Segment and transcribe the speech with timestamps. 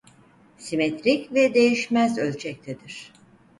[0.57, 3.11] Simetrik ve değişmez ölçektedir.